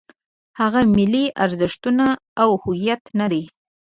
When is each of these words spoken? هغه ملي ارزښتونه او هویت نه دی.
هغه 0.59 0.81
ملي 0.95 1.25
ارزښتونه 1.43 2.05
او 2.41 2.49
هویت 2.63 3.01
نه 3.19 3.27
دی. 3.31 3.43